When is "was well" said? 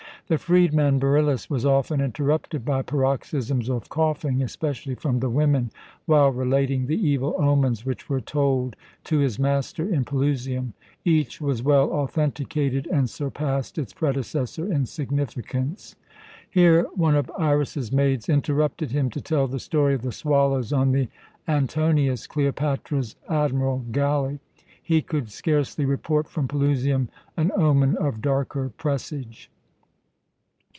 11.41-11.91